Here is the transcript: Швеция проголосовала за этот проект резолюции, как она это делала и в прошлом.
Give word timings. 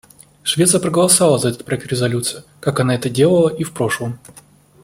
Швеция 0.41 0.79
проголосовала 0.81 1.37
за 1.37 1.49
этот 1.49 1.63
проект 1.63 1.85
резолюции, 1.85 2.41
как 2.59 2.79
она 2.79 2.95
это 2.95 3.07
делала 3.07 3.49
и 3.49 3.63
в 3.63 3.71
прошлом. 3.71 4.17